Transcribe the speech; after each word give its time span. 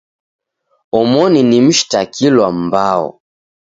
Omoni 0.99 1.41
na 1.43 1.57
mshitakilwa 1.67 2.47
mbao 2.63 3.07